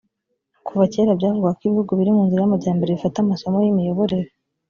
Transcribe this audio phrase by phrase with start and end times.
[0.65, 4.29] kuva kera byavugwaga ko ibihugu biri mu nzira y’amajyambere bifata amasomo y’imiyoborere